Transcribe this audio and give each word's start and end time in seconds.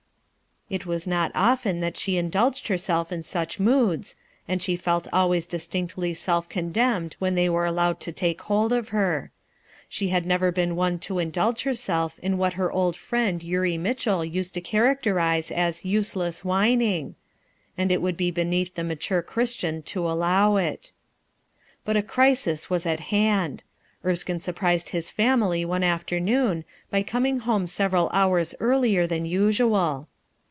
It 0.71 0.85
was 0.85 1.05
not 1.05 1.33
often 1.35 1.81
that 1.81 1.97
she 1.97 2.15
indulged 2.15 2.69
herself 2.69 3.11
in 3.11 3.23
such 3.23 3.59
moods, 3.59 4.15
and 4.47 4.63
she 4.63 4.77
felt 4.77 5.05
always 5.11 5.45
distinctly 5.45 6.13
self 6.13 6.47
condemned 6.47 7.17
when 7.19 7.35
they 7.35 7.49
were 7.49 7.65
allowed 7.65 7.99
to 7.99 8.13
take 8.13 8.43
hold 8.43 8.71
of 8.71 8.87
her. 8.95 9.31
She 9.89 10.07
had 10.07 10.25
never 10.25 10.49
been 10.49 10.77
one 10.77 10.97
to 10.99 11.19
indulge 11.19 11.63
herself 11.63 12.17
in 12.19 12.37
what 12.37 12.53
her 12.53 12.71
old 12.71 12.95
friend 12.95 13.43
Eurie 13.43 13.77
Mitchell 13.77 14.23
used 14.23 14.53
to 14.53 14.61
characterize 14.61 15.51
as 15.51 15.83
"useless 15.83 16.45
whining"; 16.45 17.15
and 17.77 17.91
it 17.91 18.01
would 18.01 18.15
be 18.15 18.31
beneath 18.31 18.73
the 18.75 18.85
mature 18.85 19.21
Christian 19.21 19.81
to 19.83 20.09
allow 20.09 20.55
it. 20.55 20.93
But 21.83 21.97
a 21.97 22.01
crisis 22.01 22.69
was 22.69 22.85
at 22.85 23.01
hand. 23.11 23.63
Erskine 24.05 24.39
surprised 24.39 24.87
A 24.87 24.91
CRISIS 24.91 25.11
327 25.11 25.27
his 25.27 25.41
family 25.43 25.65
one 25.65 25.83
afternoon 25.83 26.63
by 26.89 27.03
coming 27.03 27.39
home 27.39 27.67
sev 27.67 27.91
eral 27.91 28.09
hours 28.13 28.55
earlier 28.61 29.05
than 29.05 29.25
usual. 29.25 30.07